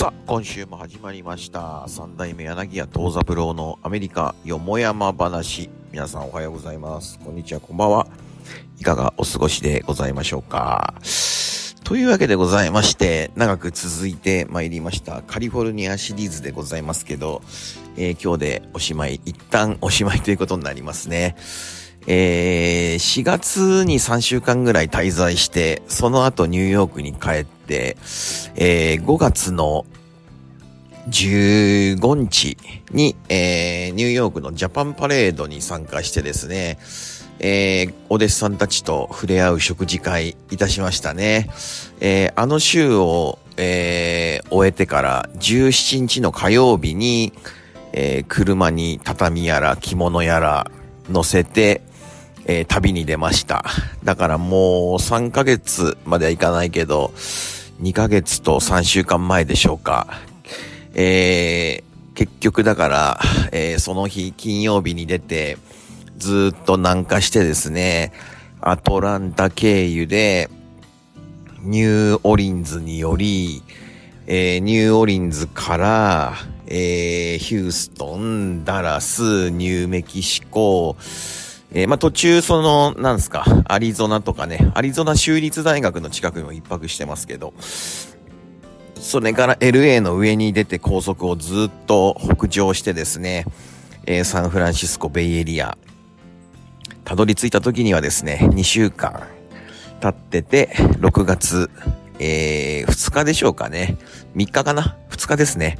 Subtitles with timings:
[0.00, 1.84] さあ、今週も始まりました。
[1.86, 5.68] 三代目柳家東三郎のアメリカよもやま話。
[5.92, 7.18] 皆さんおはようございます。
[7.18, 8.06] こんにちは、こんばんは。
[8.78, 10.94] いかがお過ごしでございましょうか。
[11.84, 17.42] というわけでございまして、長く続いて参りましたカリフォルニアシリーズでございますけど、
[17.98, 21.36] えー今日でおしまい、一旦おしまいということになりますね。
[22.06, 27.98] えー4月に3週間ぐらい滞在して、その後ニューヨークに帰って、
[28.56, 29.84] えー5月の
[31.10, 32.56] 15日
[32.92, 36.78] に、えーニューヨークのジャパンパレードに参加してですね、
[37.40, 41.50] えーお弟子さんたちと触れ合う食事会いたしましたね。
[42.00, 47.32] えーあの週を、えー終えてから17日の火曜日に、
[47.92, 50.70] えー車に畳やら着物やら
[51.10, 51.82] 乗せて、
[52.46, 53.64] えー旅に出ました。
[54.04, 57.12] だからもう3ヶ月まではいかないけど、
[57.82, 60.06] 2ヶ月と3週間前でしょうか。
[60.94, 65.56] えー結局だから、えーその日金曜日に出て、
[66.18, 68.12] ずっと南下してですね、
[68.60, 70.50] アトランタ経由で、
[71.62, 73.62] ニューオリンズにより、
[74.26, 76.34] えーニューオリンズから、
[76.66, 80.96] えーヒューストン、ダラス、ニューメキシコ、
[81.72, 87.54] えーまあ、途中その、なんですか、アリゾナとかね、アリゾナ州立大学の近くにも一泊してますけど、
[89.00, 93.46] それから LA の上に出て高速をずっと北上してですね、
[94.06, 95.76] えーサンフランシスコベイエリア、
[97.04, 99.22] たどり着いた時にはですね、2週間
[100.00, 100.70] 経ってて、
[101.00, 101.70] 6月、
[102.18, 103.96] えー2日でしょうかね。
[104.36, 105.78] 3日かな ?2 日ですね。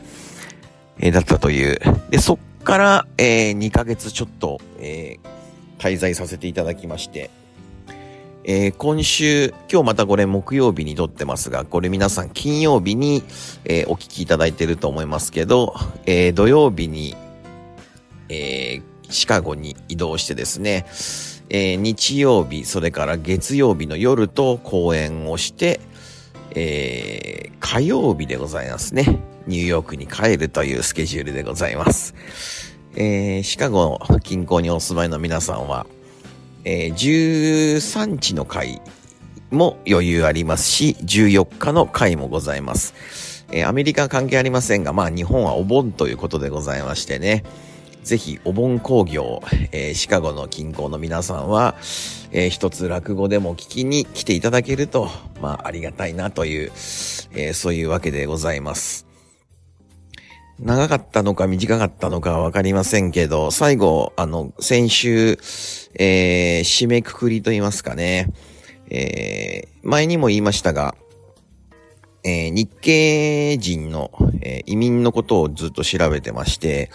[0.98, 1.78] えーだったという。
[2.10, 5.30] で、そっから、えー2ヶ月ちょっと、えー
[5.78, 7.30] 滞在させていただきまして、
[8.44, 13.22] えー今週、今日またこれ木曜日に撮ってますが、これ皆さん金曜日に、
[13.64, 15.74] えーお聞きいただいてると思いますけど、
[16.06, 17.14] えー土曜日に、
[18.30, 18.80] え
[19.10, 20.86] シカゴに移動してですね、
[21.50, 25.80] え日曜日、それから月曜日の夜と公演をして、
[26.54, 29.18] え火曜日でございますね。
[29.46, 32.14] ニューヨークに帰るというスケジュールでございます。
[32.96, 35.86] えシカゴ近郊にお住まいの皆さんは、
[36.64, 38.80] えー13日の回
[39.50, 43.46] も余裕ありますし、14日の回もございます。
[43.50, 47.44] えーアメリカは関係ありませんが、まあ日本はお盆ということでございましてね、
[48.04, 51.74] ぜひお盆工業、えーシカゴの近郊の皆さんは、
[52.30, 55.08] えー一つ落語でも聞きに来ていただけると、
[55.40, 56.70] まあありがたいなという、
[57.32, 59.09] えーそういうわけでございます。
[60.62, 65.38] 長かったのか短かったのかわかりませんけど、最後、あの、先週、
[65.94, 68.28] えー締めくくりと言いますかね、
[68.90, 70.94] えー前にも言いましたが、
[72.24, 74.10] えー日系人の、
[74.42, 76.90] え移民のことをずっと調べてまして、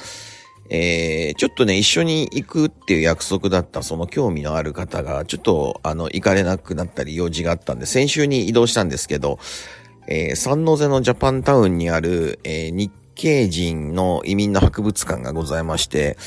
[0.70, 9.40] えーちょっとね、一緒に行くっていう約束だったその興味のある方が、ちょっと、あの、行かれなくなったり用事があったんで、先週に移動したんですけど、
[10.08, 16.18] えーサンノゼのジャパンタウンにある、えー日系人の移民の博物館がございまして、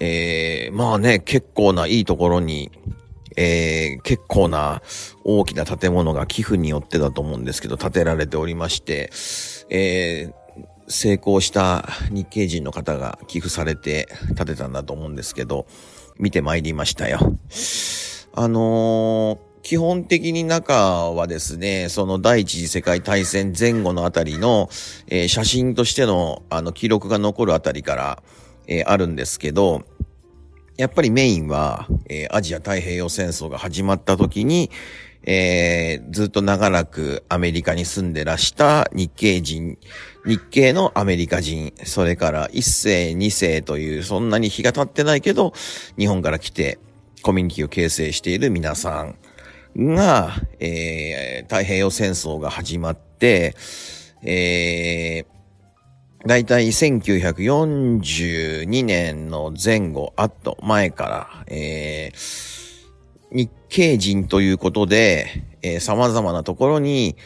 [0.00, 2.70] えーまあね、結構ないいところに、
[3.36, 4.82] えー結構な
[5.24, 9.10] 大きな建物が寄付によってだと思うんですけど、建てられておりまして、
[9.68, 10.40] えー
[10.92, 15.66] 成功した日系人の方が寄付されて建てたんだと思うんですけど、
[16.18, 17.20] 見て参りましたよ。
[18.34, 24.68] あのー基本的に中はですね、その第一次世界大戦前後のあたりの、
[25.06, 28.22] えー写真としてのあの記録が残るあたりから、
[28.66, 29.84] えーあるんですけど、
[30.76, 34.70] やっぱりメインは、えーアジア太平洋戦争が始まった時に、
[35.24, 39.76] えーずっと長らくアメリカに住んでらした日系人、
[40.24, 45.52] 日系のアメリカ人、それから一世、二世というそんなに日が経ってないけど、
[45.98, 46.78] 日本から来て
[47.22, 49.16] コミュニティを形成している皆さん。
[49.76, 53.56] が、えー太平洋戦争が始まって、
[54.22, 62.70] えー、だいたい1942年の前後、あと、前から、えー
[63.32, 67.16] 日系人ということで、えー様々なところに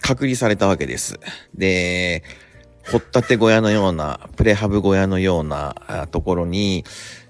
[0.00, 1.18] 隔離されたわけです。
[1.54, 2.22] で、
[2.90, 6.84] 掘ったて小屋のような、プレハブ小屋のようなところに、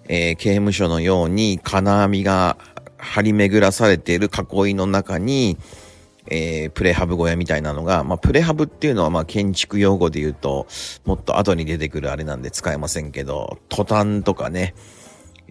[0.08, 2.56] えー刑務所のように金網が
[2.98, 5.56] 張り巡らされている囲いの中に、
[6.26, 10.66] えープレハブ小屋みたいなのが、まあ、プレハブっていうのは、まあ、建築用語で言うと、
[11.04, 14.74] もっと後に出てくるあれなんで使えませんけど、トタンとかね、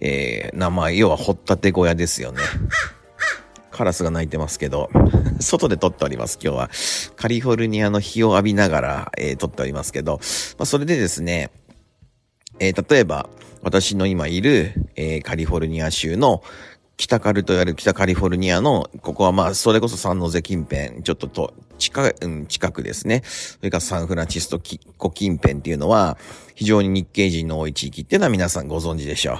[0.02, 2.40] えー名前、要は掘ったて小屋ですよね。
[3.72, 4.90] カラスが鳴いてますけど、
[5.40, 6.70] 外で撮っております、今日は。
[7.16, 10.20] カリフォルニアの日を浴びながら、えー、撮っておりますけど、
[10.58, 11.52] まあ、それでですね、
[12.60, 13.30] えー、例えば、
[13.62, 16.42] 私の今いる、えー、カリフォルニア州の
[16.98, 23.22] 北カルと言われる北カリフォルニアの、ここはまあ、それこそサンノゼ近辺、ちょっとと、近、うん、近くですね。
[23.24, 24.50] それからサンフランシス
[24.98, 26.18] コ近辺っていうのは、
[26.56, 29.38] 非常に日系人の多い地域っていうのは皆さんご存知でしょう。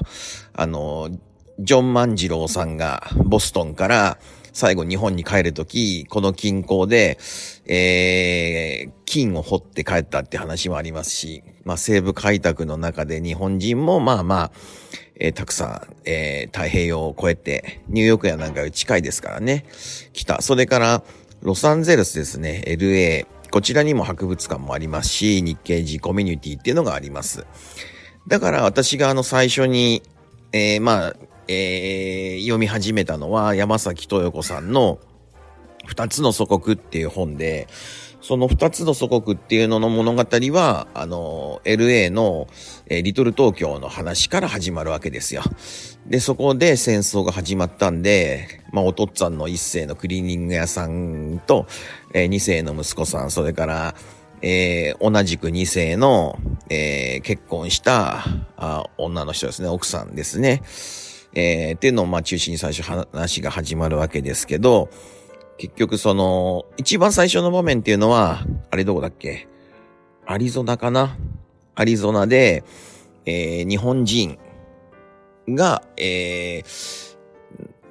[0.54, 1.10] あの、
[1.60, 4.20] ジョン万次郎さんがボストンから
[4.58, 7.20] 最後日本に帰るとき、この近郊で、
[7.68, 14.52] えー、金を掘って帰ったって話もありますし、まあ西部開拓の中で日本人もまあまあ、
[15.20, 19.66] えー、たくさん、えー、太平洋を越えて、ニューヨークやなんかより近いですからね、
[20.14, 20.42] 来た。
[20.42, 21.04] それから、
[21.44, 23.28] ロサンゼルスですね、LA。
[23.52, 27.46] こちらにも博物館もありますし、日系人コミュニティっていうのがあります。
[28.28, 30.02] だから私があの最初に、
[30.52, 31.16] えー、まあ、
[31.48, 35.00] えー、読み始めたのは山崎豊子さんの
[35.86, 37.68] 二つの祖国っていう本で、
[38.22, 42.48] その二つの祖国っていうのの物語は、あの、LA の、
[42.88, 45.44] えー、リトル東京の話から始まるわけですよ。
[46.08, 51.68] で、そこで戦争が始まったんで、まあ、お父っつぁんの一世のクリーニング屋さんと、
[52.14, 53.96] えー、二世の息子さん、それから、
[54.42, 56.38] えー、同じく二世の、
[56.70, 58.24] えー、結婚した
[58.56, 60.62] あ女の人ですね、奥さんですね。
[61.40, 64.90] えー、っていうのを、まあ、中心に最初話が始まるわけですけど、
[65.60, 69.48] 結局その、一番最初の場面っていうのは、あれどこだっけ？
[70.26, 71.16] アリゾナかな？
[71.76, 72.64] アリゾナで、
[73.26, 74.40] えー、日本人
[75.48, 77.18] が、えー、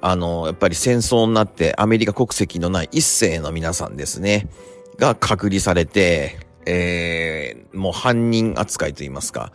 [0.01, 4.49] あの、やっぱり戦争になってアメリカ国籍のない一世の皆さんですね、
[4.97, 6.37] が隔離されて、
[6.69, 9.53] えー、もう犯人扱いと言いますか、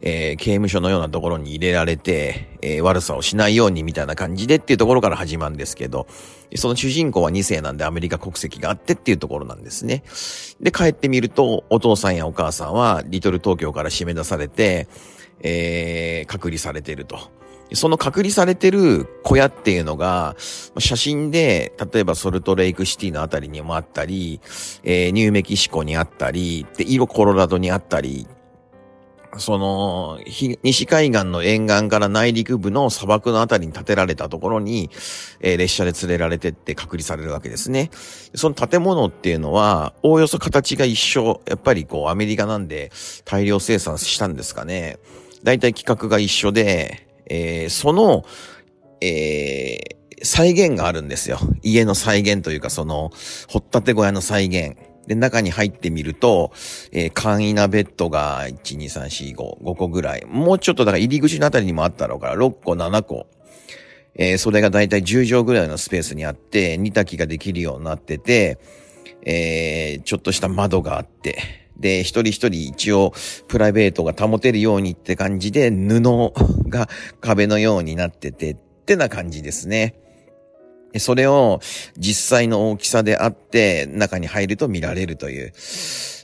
[0.00, 6.06] えー、刑務所のようなところに入れられて、えー、悪さをしないようにみたいな感じでっていうところから始まるんですけど、
[6.54, 10.02] その主人公は2世なんでアメリカ国籍があってっていうところなんですね。
[10.58, 14.88] で、帰ってみると、お父さんやお母さんは、リトル東京から締め出されて、
[15.40, 17.18] えー、隔離されてると。
[17.72, 20.36] その隔離されてる小屋っていうのが、
[20.78, 24.40] 写真で、例えばソルトレイクシティのあたりにもあったり、
[24.84, 28.26] えー、ニューメキシコにあったり、で、イロコロラドにあったり、
[29.38, 30.18] その、
[30.62, 34.90] 西海岸の沿岸から内陸部の砂漠のあたりに建てられたところに、
[35.40, 37.90] えー、列車で連れられてって隔離されるわけですね。
[38.34, 41.42] その建物っていうのは、おおよそ形が一緒。
[41.46, 42.90] やっぱりこう、アメリカなんで
[43.24, 44.98] 大量生産したんですかね。
[45.42, 48.24] だいたい規格が一緒で、えー、その、
[49.00, 51.38] えー、再現があるんですよ。
[51.62, 53.10] 家の再現というか、その、
[53.48, 54.76] 掘ったて小屋の再現。
[55.06, 56.52] で、中に入ってみると、
[56.90, 60.24] えー、簡易なベッドが、1、2、3、4、5、5個ぐらい。
[60.26, 63.26] もうちょっと、だから入り口のあたりにもあったろうから、6個、7個。
[64.18, 68.58] えー、それがだいたい10畳ぐらいのスペースにあって、煮炊きができるようになってて、
[69.22, 73.12] えー、ちょっとした窓があって、で、一人一人一応
[73.48, 76.00] プライベートが保てるようにって感じで布
[76.68, 76.88] が
[77.20, 79.94] 壁のようになっててってな感じですね。
[80.98, 81.60] それを
[81.98, 85.52] 実際の大きさであって中に入ると見られるという。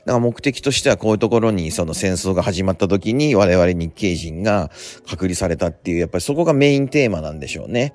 [0.05, 4.71] だから目的としてはこういうところにその戦争が始まった時に我々日系人が
[5.07, 7.93] 隔離されたっていう、やっぱりそこがメインテーマなんでしょうね。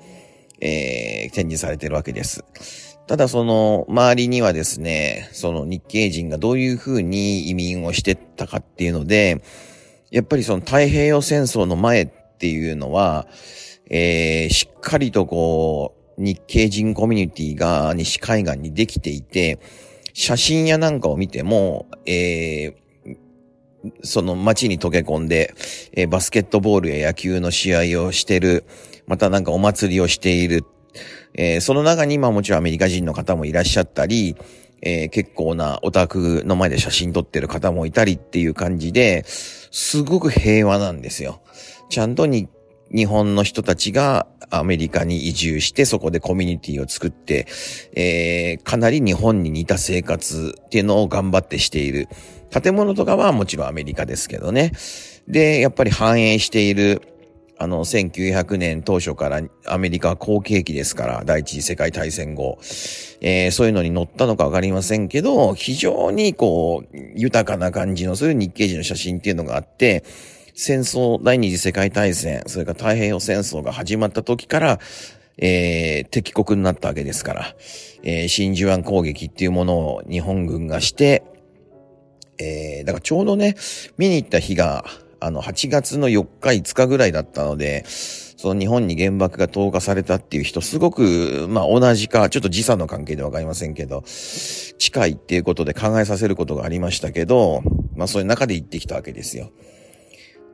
[0.61, 2.45] えー、展示されてるわけです。
[3.09, 9.43] ただその周りにはですね、その日系人がどういうふうに移民をしてったかっていうので、
[10.11, 12.07] やっぱりその太平洋戦争の前っ
[12.39, 13.27] ていうのは、
[13.89, 19.59] えー、しっかりとこう、日系人コミュニティが西海岸にできていて、
[20.13, 23.17] 写真やなんかを見ても、えー、
[24.03, 25.55] その街に溶け込んで、
[25.93, 28.67] えー、バスケットボールや野球の試合をしてる、
[29.07, 30.63] またなんかお祭りをしている
[31.39, 34.37] えー、その中に、まあもちろんアメリカ人の方もいらっしゃったり、
[34.83, 41.41] えー、結構なオタクの前で写真撮ってる方もいたりっていう感じで、すごく平和なんですよ。
[41.91, 42.49] ちゃんとに
[42.93, 47.47] 日本の人たちがアメリカに移住してそこでコミュニティを作って、
[47.95, 52.09] えー、かなり日本に似た生活っていうのを頑張ってしている。
[52.51, 54.73] 建物とかはもちろんアメリカですけどね。
[55.29, 57.18] で、やっぱり反映している
[57.59, 62.59] あの、1900年当初からアメリカは好景気ですから、第一次世界大戦後、
[63.21, 70.05] えー、そういうのに乗ったのかわかりませんけど、非常にこう、豊かな感じのそういう日系人の写真っていうのがあって、
[70.55, 74.79] 戦争、第二次世界大戦、それから太平洋戦争が始まった時から、
[75.37, 77.55] えー、敵国になったわけですから、
[78.03, 81.23] えー、真珠湾攻撃っていうものを日本軍がして、
[82.39, 83.57] えー、だからちょうどね、
[83.97, 84.85] 見に行った日が、
[85.21, 94.05] あの、8月の4日、5日ぐらいだったので、その日本に原爆が投下されたっていう人、すごく、まあ同じか、ちょっと時差の関係でわかりませんけど、
[94.79, 97.63] 近いっていうことで考えさせることがありましたけど、
[97.97, 99.51] まあそういう中で言ってきたわけですよ。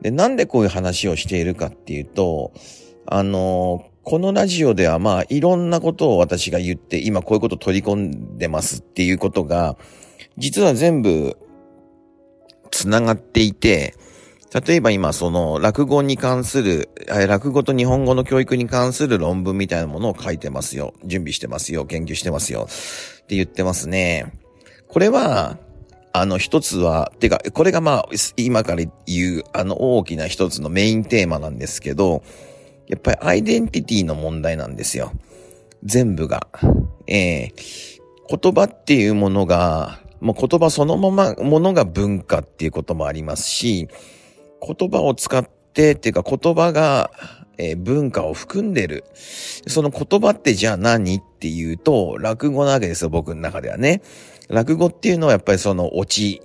[0.01, 2.53] で、なんでこういう話をしているかっていうと、
[3.05, 9.77] あの、このラジオではまあいろんなことを私が言って、今こういうこと取り込んでますっていうことが、
[10.37, 11.37] 実は全部、
[12.71, 13.93] つながっていて、
[14.55, 16.89] 例えば今その落語に関する、
[17.27, 20.93] 落語と日本語の教育に関する論文みたいなものを書いてますよ。
[21.03, 21.85] 準備してますよ。
[21.85, 22.69] 研究してますよ。
[22.69, 24.31] って言ってますね。
[24.87, 25.57] これは、
[26.13, 32.23] あの一つは、てか、これがまあ、今から言う、あの大きな一つのメインテーマなんですけど、
[32.87, 35.11] やっぱりアイデンティティの問題なんですよ。
[35.83, 36.47] 全部が。
[37.07, 43.89] えー、言葉っていうものが、もう言葉そのまま、ものが文化っていうこともありますし、
[44.65, 47.11] 言葉を使ってっていうか言葉が、
[47.57, 49.03] えー、文化を含んでる。
[49.15, 54.01] その言葉ってじゃあ何っていうと、落語なわけですよ、僕の中ではね。
[54.49, 56.41] 落語っていうのはやっぱりそのオチ、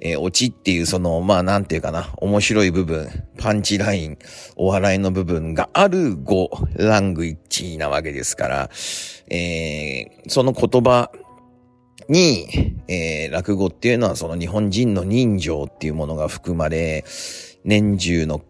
[0.00, 4.18] えー、オチっていうその、まあなんていうかな、面白い部分、パンチライン、
[4.56, 8.70] お笑いの部分がある語、ラングイッチなわけですから、
[9.28, 11.10] えー、その言葉
[12.10, 17.04] に、えー、落語っていうのはその日本人の人情っていうものが含まれ、
[17.64, 18.42] 年中の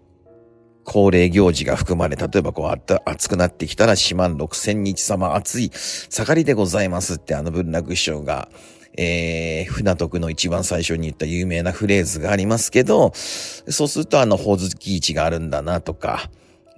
[0.84, 8.48] 恒例行事が含まれ、例えばこう、あった、暑くなってきたら、四万六千日様暑い盛りでございますってあの文楽師匠が、
[8.96, 16.30] えー、船徳の一番最初に言った有名なフレーズがありますけど、そうするとあの、ほずき市があるんだなとか、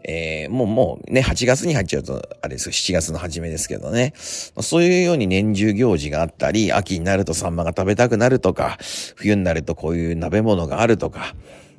[0.05, 4.13] えー、もうもうね、8月に入っちゃうと、あれです7月の初めですけどね。
[4.17, 8.79] そういうように年中行事があったり、秋になるとサンマが食べたくなるとか、
[9.15, 11.35] 冬になるとこういう鍋物があるとか、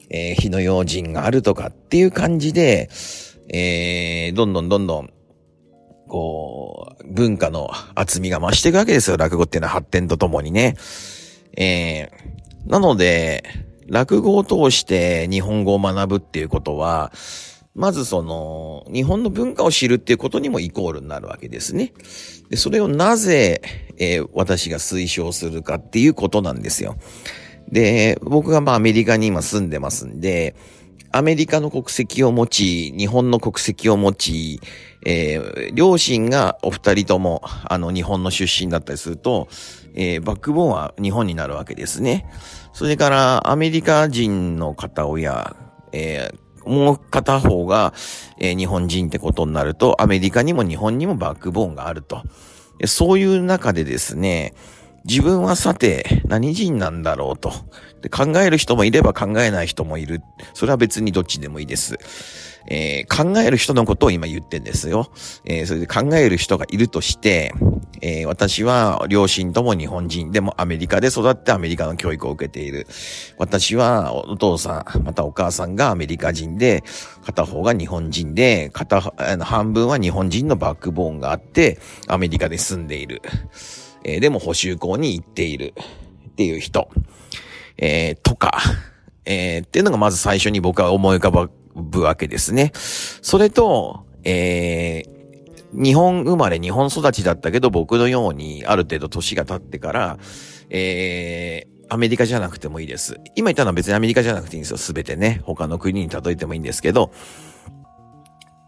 [0.09, 2.89] えー、火の用心があるとかっていう感じで、
[3.49, 5.09] えー、どんどんどんどん、
[6.07, 10.75] こう、文化の厚みが増していくわけですよ、落語っていうのは発展とともにね。
[11.57, 13.43] えー、なので、
[13.87, 17.11] 落語を通して日本語を学ぶっていうことは、
[17.75, 21.93] まずその、日本の文化を知るっていうことにもイコールになるわけですね。
[22.49, 23.61] で、それをなぜ、
[23.97, 26.97] えー、私が推奨するかっていうことなんですよ。
[27.69, 30.55] で、僕がまあアメリカに今住んでますんで、
[31.11, 34.61] アメリカの国籍を持ち、日本の国籍を持ち、
[35.05, 39.47] えー、両親がお二人とも、あの、日本の出身だったりすると、
[39.95, 42.27] えー、バックボーンは日本になるわけですね。
[42.73, 45.55] それから、アメリカ人の片親、
[45.91, 47.93] えー、もう片方が、
[48.37, 52.23] えー、日本人ってことになると、アメリカにも日本にもバックボーンがあると。
[52.85, 54.53] そういう中でですね、
[55.05, 57.51] 自分はさて何人なんだろうと。
[58.01, 60.21] で考える人もいれば考えない人もいる。
[60.53, 61.97] それは別にどっちでもいいです。
[62.67, 65.11] えー、考える人のことを今言ってんですよ。
[65.45, 67.53] えー、それで考える人がいるとして、
[68.01, 72.85] えー、私は両親とも日本人、でもアメリカで育ってアメリカの教育を受けている。
[73.37, 76.83] 私はお父さん、またお母さんがアメリカ人で、
[77.25, 83.21] 片方が日本人で、片、あの半分は日本人のバックボーンがあって、アメリカで住んでいる。
[84.03, 85.73] えー、でも補修校に行っている
[86.29, 86.89] っていう人、
[87.77, 88.57] えー、とか、
[89.25, 92.71] えー、っていうのがまず最初に僕は思い浮かばぶわけですね。
[92.75, 100.17] それと、えー、日本生まれ、日本育ちだったけど、僕のようにある程度年が経ってから、
[100.69, 103.19] えー、アメリカじゃなくてもいいです。
[103.35, 104.77] 今言ったのは別にアメリカじゃなくていいんですよ。
[104.77, 105.41] すべてね。
[105.43, 107.11] 他の国に例えてもいいんですけど、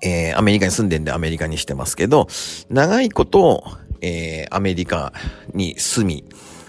[0.02, 2.28] えー、アメリカに住んでんでアメリカにしてますけど、
[2.70, 3.64] 長いこと、
[4.02, 5.14] えー、アメリカ
[5.54, 6.26] に住み、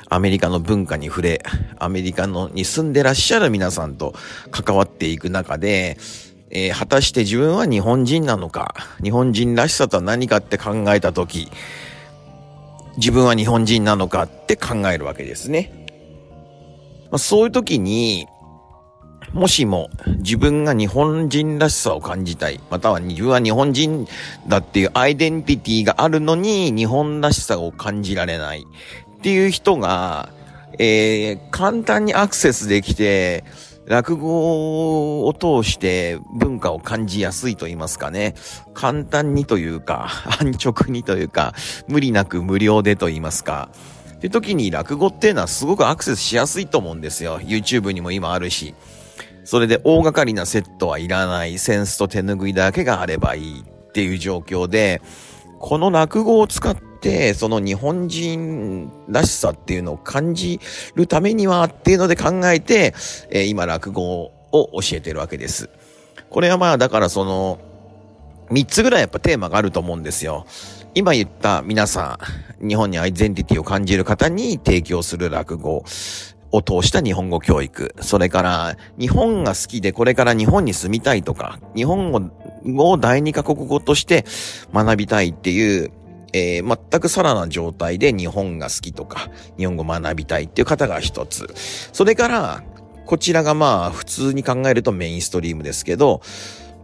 [0.08, 1.42] アメリカの文化に触れ、
[1.78, 4.14] アメリカのに住んでらっしゃる皆さんと
[4.50, 5.98] 関わっていく中で、
[6.50, 11.50] えー、果たして自分は日本人なのか、日本人らしさとは何かって考えたとき、
[12.96, 15.86] 自分は日本人なのかって考えるわけですね。
[17.10, 18.26] まあ、そういう時に、
[19.32, 24.06] もしも自分が日本人らしさを感じたい、または自分は日本人
[24.48, 28.64] だっていうアイデンティティがあるのに日本らしさを感じられない
[29.26, 30.28] っていう人が、
[30.78, 33.42] えー、簡単にアクセスできて、
[33.84, 38.36] 落語を通して文化を感じやすいと言いますかね。
[38.72, 41.54] 簡単にというか、 安直にというか、
[41.88, 43.68] 無理なく無料でと言いますか。
[44.14, 47.40] って時に落語っていうのはすごくアクセスしやすいと思うんですよ。
[47.40, 48.76] YouTube にも今あるし。
[49.42, 55.02] それで大掛かりなセットはいらない、センスと手拭いだけがあればいいっていう状況で、
[55.58, 56.76] この落語を使っ、
[57.34, 60.60] その日本人らしさっていうのを感じ
[60.94, 62.94] るためにはっていうので考えて、
[63.30, 65.70] えー、今落語を教えてるわけです。
[66.30, 67.58] これはまあだからその、
[68.50, 70.46] 三つぐらいやっぱテーマがあると思うんですよ。
[70.94, 72.18] 今言った皆さ
[72.62, 75.84] ん、日本にアイデンティティを感じる方に提供する落語
[76.52, 77.94] を通した日本語教育。
[78.00, 82.12] それから、日本が好きでこれから日本に住みたいとか、日本
[82.64, 84.24] 語を第二カ国語として
[84.72, 85.92] 学びたいっていう、
[86.32, 91.48] えー、全くさらな状態で日本が好きとか、日本語学びたいっていう方が一つ。
[91.92, 92.62] それから、
[93.06, 96.20] こちらがまあ普通に考えるとメインストリームですけど、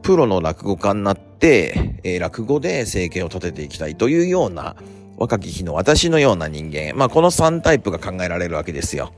[0.02, 4.76] プロの落語家になって、えー、落語で生計を立てていきたいというような
[5.16, 6.94] 若き日の私のような人間。
[6.94, 9.12] まあこの3タイプが考えられるわけですよ。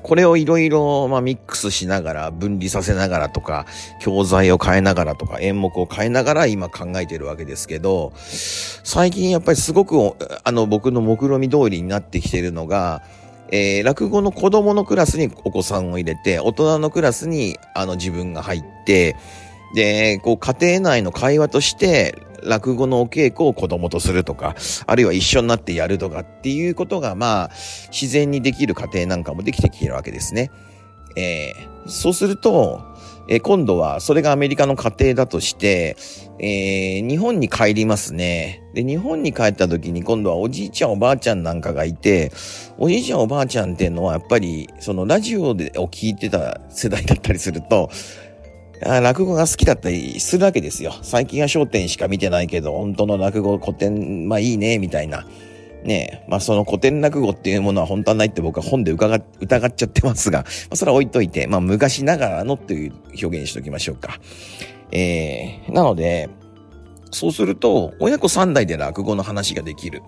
[0.00, 3.66] これをいろいろ、まあ、ミックスしながら、分離させながらとか、
[4.00, 13.02] 教材を変えながらとか、演目を変えながら今考えてるわけですけど、最近やっぱりすごく、あの、僕の目論見通りになってきてるのが、
[13.50, 19.14] えー、落語の子供のクラスにお子さんを入れて、大人のクラスに、あの、自分が入って、
[19.74, 24.54] で、こう、家庭内の会話として、落語のお稽古を子供とするとか、
[24.86, 27.50] あるいは一緒になってやるとかっていうことが、まあ、
[27.90, 30.50] 自然にできる家庭なんかもできてきてるわけですね。
[31.16, 32.80] えー、そうすると、
[33.28, 35.96] えー、今度は、それがアメリカの家庭だとして、
[36.38, 38.62] えー、日本に帰りますね。
[38.74, 42.32] で、日本に帰った時に今度はおじいちゃんおばあちゃんなんかがいて、
[42.78, 47.90] おじいちゃんおばあちゃんっていうのはやっぱり、そのラジオでを聞いてた世代だったりすると、
[48.84, 50.92] 落語が好きだったりするわけですよ。
[51.02, 55.26] 最近は焦点しか見てないけど、本当の落語古典、まあいいね、みたいな。
[55.84, 64.18] ねえ、まあその古典落語っていうものは本当はないって僕は本で疑っ疑っちゃってますが、まあ、それは置いといて、まあ昔ながらのっていう表現にしときましょうか。
[64.92, 66.28] えー、なので、
[67.12, 70.02] そうすると、親子三代で落語の話ができる。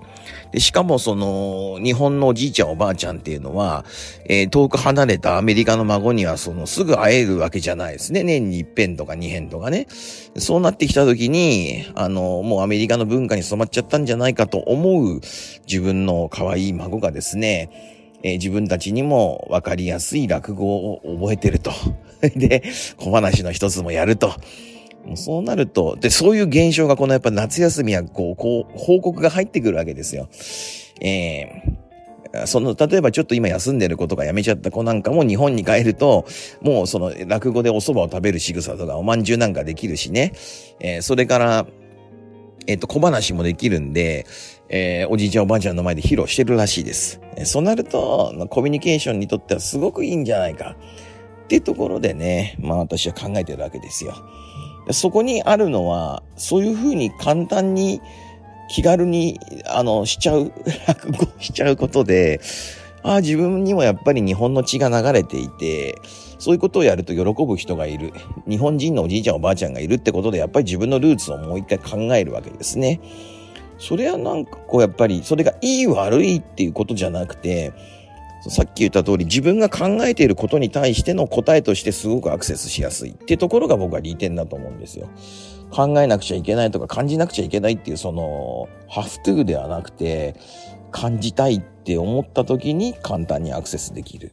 [0.52, 3.84] で、しかもその、日本のおじいちゃんおばあちゃんっていうのは、
[4.24, 8.22] えー、遠く離れたアメリカの孫にはその、すぐ会えるわけじゃないですね。
[8.22, 9.86] 年に一遍とか二遍とかね。
[10.38, 15.20] そうなってきた時に、あの、もうアメリカの文化に染まっちゃったんじゃないかと思う
[15.66, 17.68] 自分の可愛い孫がですね、
[18.22, 21.70] えー、自分たちにも分かりやすい落語を覚えてると。
[22.34, 22.62] で、
[22.96, 24.32] 小話の一つもやると。
[25.14, 30.28] そうなると、で、そういう現象がこのやっぱ夏休みはこう、こう、報告が入ってくるわけですよ。
[31.00, 36.24] えー、その、例えばちょっと今休んでる子とか辞めちゃった子なんかも日本に帰ると、
[36.62, 40.32] もうその落語でお蕎麦を食べる仕草とかお饅頭なんかできるしね。
[40.80, 41.66] えー、それから、
[42.66, 44.26] えっ、ー、と、小話もできるんで、
[44.70, 47.20] えー、おじいちゃんおばあちゃんの前で披露してるらしいです。
[47.36, 50.76] えー、そうなると、コミュニケーションにとってはすごくいいんじゃないか。
[51.44, 54.14] っていうところでね、まあ私は考えてるわけですよ。
[54.90, 58.00] そこにあるのは、そういうふうに簡単に
[58.68, 60.52] 気軽に、あの、しちゃう、
[60.86, 62.40] 落語しちゃうことで、
[63.02, 65.96] ああ、自分にもやっぱり日本の血が流れていて、
[66.38, 68.12] そういうことをやると喜ぶ人がいる。
[68.48, 73.00] 日本人のおじいちゃんおばあちゃんがいるってことで、やっぱり自分のルーツをもう一回考えるわけですね。
[73.78, 77.72] それはなんかこうやっぱり、それがいい悪いっていうことじゃなくて、
[78.50, 85.08] さっき言った通り自分が考えていることに対しての答えとしてすごくアクセスしやすいってところが僕は利点だと思うんですよ。
[85.70, 90.36] 考えなくちゃいけないとか感じなくちゃいけないっていうそのハフトゥーではなくて
[90.92, 94.32] 感じたいって思った時に簡単にアクセスできる。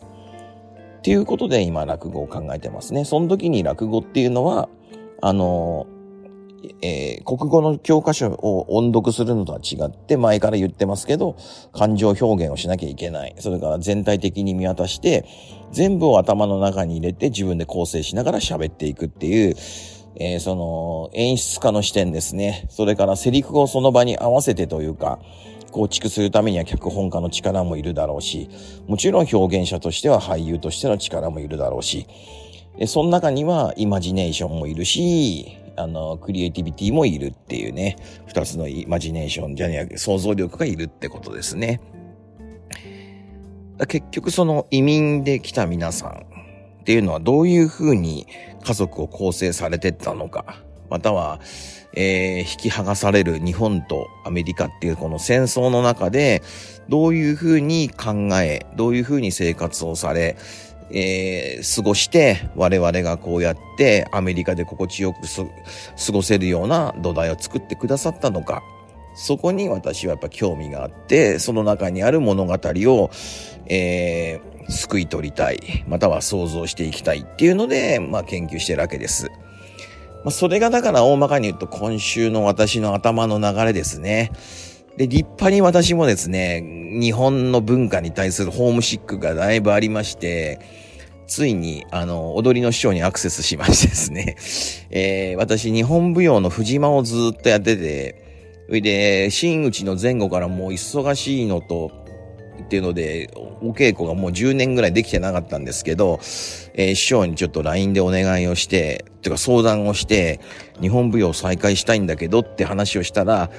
[1.00, 3.06] っていうことで今落語を考えてますね。
[3.06, 4.70] その時に落語っていうのは
[5.22, 5.88] あの
[6.82, 11.36] えー、国語の教科書を音読するのとは違って、前から言ってますけど、
[11.74, 13.36] 感情表現をしなきゃいけない。
[13.40, 15.26] それから全体的に見渡して、
[15.72, 19.56] 全部を頭の中に入れて自分で構成しながら喋っていくっていう、
[20.16, 22.66] えー、その、演出家の視点ですね。
[22.70, 25.20] それからセリフをその場に合わせてというか、
[25.72, 28.50] 構築するためには脚本家の力もいるだろうし、
[28.88, 32.06] もちろん表現者としては俳優としての力もいるだろうし、
[32.88, 37.96] その中にはイマジネーションもいるし、あの、クリエイティビティもいるっていうね、
[38.28, 41.80] 二つのイマジネーションじゃねえ想像力がいるってことですね。
[43.88, 46.26] 結局その移民で来た皆さん
[46.82, 48.28] っていうのはどういうふうに
[48.64, 50.58] 家族を構成されてったのか、
[50.90, 51.40] または、
[51.96, 56.42] えー、引き剥がされる日本とアメリカっていうこの戦争の中で、
[56.90, 60.38] どういうふうに考え、どういうふうに生活をされ、
[60.94, 68.64] えー、過ごして、我々がこうやってアメリカで心地よく過ごせるような土台を作ってくださったのか。
[69.14, 73.10] そこに私はやっぱ興味があって、その中にある物語を、
[73.68, 79.30] えー、救い取りたい、または想像していきたいっていうので、まあ研究してるわけです。
[80.24, 84.32] まあそれがだから大まかに言うと今週の私の頭の流れですね。
[84.98, 90.60] で、立派に私もですね、日本の文化に対するホームシックがだいぶありまして、
[91.28, 94.36] ついに、あの、踊りの師匠にアクセスしましてですね、
[94.92, 98.16] えー、私、日本舞踊の藤間をずっとやってて、
[98.68, 101.92] それで、真打ちの前後からもう忙しいのと、
[102.62, 103.30] っていうので、
[103.62, 106.20] お稽古がもう10年ぐらいできてなかったんですけど、
[106.74, 110.40] えー、師匠にちょっと LINE でお願いをして、てか相談をして、
[110.82, 113.52] 日本舞踊を再開したいんだけどって話をしたら、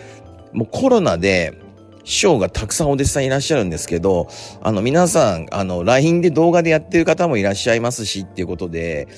[0.53, 1.59] もうコロナで、
[2.05, 4.29] 師匠がたくさんお弟子さんいらっしゃるんですけど、
[4.61, 9.09] あの、皆さん、あの、LINE で動画でやってる方もいらっしゃいますしっていうことで、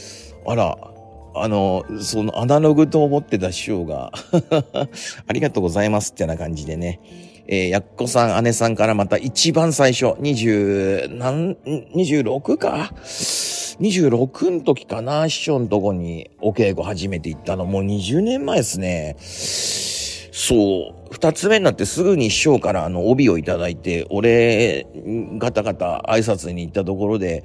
[0.47, 0.77] あら、
[1.37, 4.12] あの、そのアナログと思ってた師匠が
[5.27, 7.01] ありがとうございますってな感じでね、
[7.47, 11.57] えー、やっこさん、姉さんからまた一番最初、20、なん、
[11.94, 12.92] 26か
[13.81, 17.64] ?26 の時かな師匠のとこにお稽古初めて行ったの。
[17.64, 19.16] もう20年前ですね。
[20.37, 21.03] そう。
[21.14, 24.85] 二つ目になってすぐに師匠からあの帯をいただいて、俺、
[25.38, 27.44] ガタガタ挨拶に行ったところで、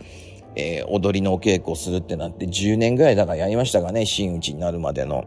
[0.55, 5.23] えー、踊りのお稽古をするってなって10年ぐらいだからやりましたかね、真打ちになるまでの。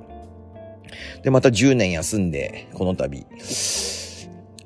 [1.23, 3.25] で、また10年休んで、この度、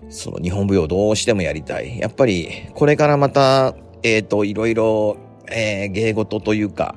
[0.09, 1.99] その日本舞踊どうしてもやりたい。
[1.99, 5.19] やっぱり、これからまた、えっ、ー、と、いろいろ、
[5.51, 6.97] えー、芸事というか、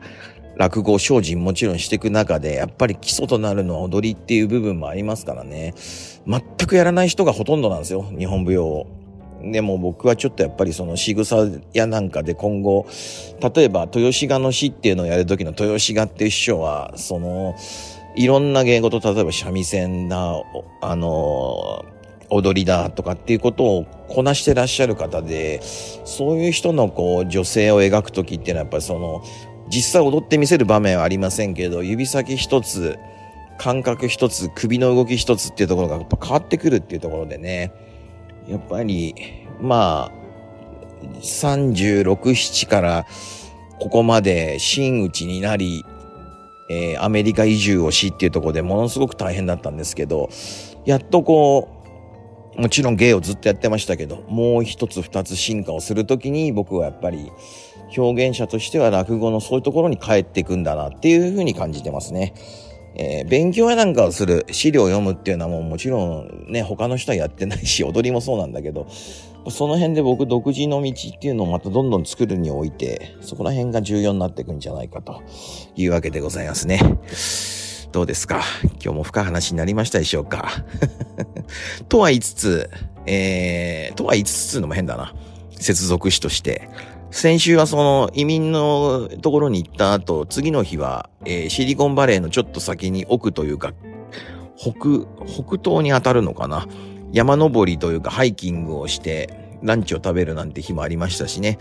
[0.59, 5.73] 落語、精進もちろんしていく中で、やっぱり基礎となるのは踊りっていう部分もありますからね。
[6.27, 8.87] 全くやらない人がほとんどなんですよ、日本舞踊を。
[9.41, 12.85] でも僕はちょっとやっぱりその仕草やなんかで今後、
[13.55, 17.55] 例えば豊志賀の詩っていうのをやるときの豊志賀っていう師匠は、その、
[18.17, 20.33] いろんな芸事、例えば三味線だ、
[20.81, 21.85] あの、
[22.29, 29.23] 踊りだとかっていうことをこなしてらっしゃる方で、そういう人のこう女性を描くときっていうのはやっぱりその、
[29.69, 32.97] 実際踊ってみせる場面はありませんけど、指先一つ、
[33.57, 37.71] 感覚一つ、首の動き一つっていうところがやっぱ変わってくるっていうところでね、
[38.47, 39.13] やっぱり、
[39.59, 40.19] まあ、
[41.21, 43.05] 36、7から
[43.79, 45.85] ここまで真打ちになり、
[46.69, 50.29] えー、アメリカ移住をしっていうところでものすごく大変だったんですけど、
[50.85, 51.69] やっとこ
[52.57, 57.31] う、もちろん芸をずっとやってましたけど、もう一つ二つ進化をするときに僕はやっぱり
[57.97, 62.33] 表現者としては落語のそういうところに帰っていくんだなっていうふうに感じてますね。
[62.95, 68.87] えー、勉強やなんかをする、資料を読むっていうのはもうもちろんね、他の人はやってないし、踊りもそうなんだけど、
[69.49, 75.21] その辺で僕独自の道っていうのをまたどんどん作るにおいて、そこら辺が重要になっていくんじゃないかと
[75.75, 76.79] いうわけでございますね。
[77.91, 78.41] どうですか？
[78.83, 80.49] 今日も深い話になりましたでしょうか？
[81.87, 82.69] とは言いつつ、
[83.05, 85.13] えー、とは言いつつのも変だな。
[85.51, 86.69] 接続詞として、
[87.11, 93.73] 先週はその移民のところに行った後、次の日は、えー、シリコンバレーのちょっと先に奥というか、
[94.55, 94.71] 北、
[95.25, 96.67] 北東に当たるのかな？
[97.11, 101.57] 山登りというかハイキングをして、ランチを食べるなんて日もありましたしね。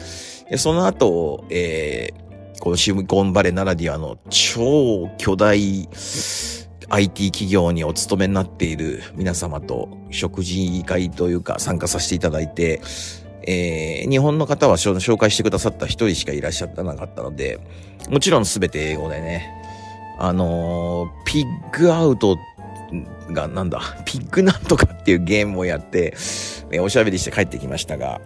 [0.57, 5.89] その後、えー、このシリコンバレーならではの超巨大
[6.91, 12.81] IT 企業にお勤めになっている皆様と食事会というか参加させていただいて、
[13.51, 17.59] えー、日本の方は紹介してくださった一人しかいらっしゃってなかったので、
[18.11, 19.51] もちろんすべて英語でね、
[20.19, 22.37] あのー、ピッグアウト
[23.31, 26.15] がなんだ、ピッグなんとかっていうゲームをやって、
[26.71, 28.21] え、おしゃべりして帰ってきましたが、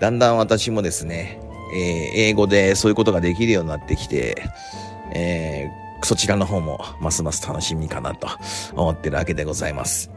[0.00, 1.38] だんだん私もですね、
[1.76, 4.42] えー、英語でそういうことができるようになってきて、
[5.12, 8.28] えー、そちらの方もますます楽しみかなと
[8.74, 10.13] 思ってるわけでございます。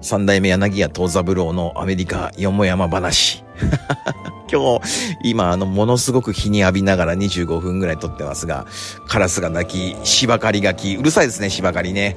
[0.00, 3.44] 三代目柳家東三郎のアメリカよもやま話。
[4.50, 4.80] 今日、
[5.24, 8.66] 今、あの、ものすごく日に浴びながら25分ぐらい撮ってますが、
[9.08, 12.16] カラスが鳴き、芝刈りがき、うるさいですね、芝刈りね。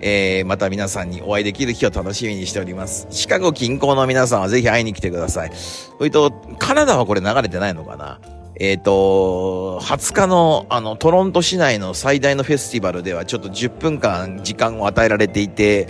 [0.00, 3.06] えー、また皆さんにお会いできる日を楽しみにしております。
[3.10, 5.52] シカゴ近郊の皆さんはぜひ会いに来てください。
[5.54, 8.20] それと、カナダはこれ流れてないのかな？
[8.60, 15.86] えっ、ー、と、20日のあのトロント市内の最大のフェスティバルではちょっと10分間時間を与えられていて、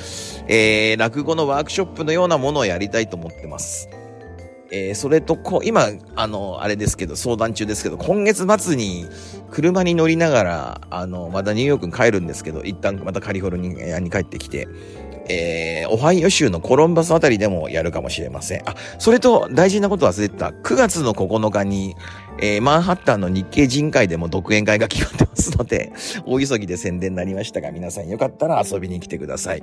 [0.48, 3.88] えー、落語のワークショップのようなものをやりたいと思ってます。
[4.70, 9.07] えー、それとこ、今、あの、あれですけど、相談中ですけど、今月末に
[9.50, 14.68] 車に乗りながら、あの、またニューヨークに帰るんですけど、一旦またカリフォルニアに帰ってきて、
[15.31, 18.68] えー、オハイオ州のコロンバスあたりでもやるかもしれません。
[18.68, 20.48] あ、それと大事なこと忘れてた。
[20.48, 21.96] 9月の9日に、
[22.40, 25.92] えー、マンハッタンの日系人会でも独演会が決まってますので、
[26.24, 29.62] 大急ぎで宣伝になりましたが、皆さんよかったら遊びに来てください。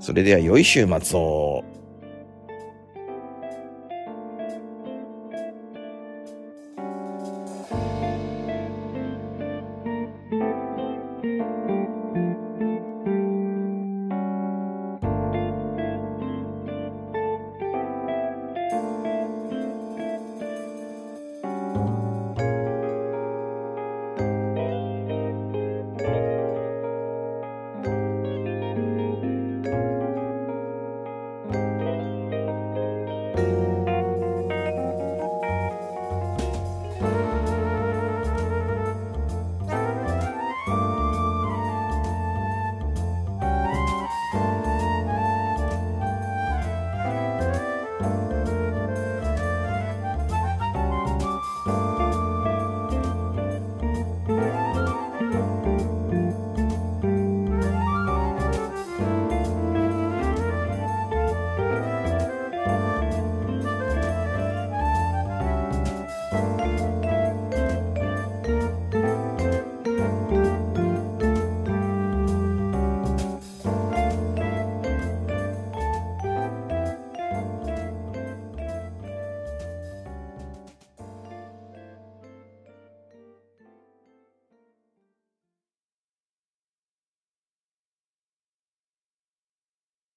[0.00, 1.64] それでは良い週末を。